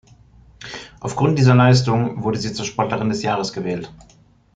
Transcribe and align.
Aufgrund 0.99 1.37
dieser 1.37 1.53
Leistungen 1.53 2.23
wurde 2.23 2.39
sie 2.39 2.53
zur 2.53 2.65
Sportlerin 2.65 3.09
des 3.09 3.21
Jahres 3.21 3.53
gewählt. 3.53 3.93